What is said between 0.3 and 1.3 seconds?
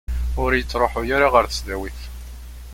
Ur ittruḥu ara